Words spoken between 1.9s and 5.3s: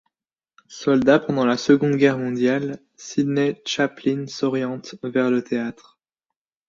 Guerre mondiale, Sydney Chaplin s'oriente vers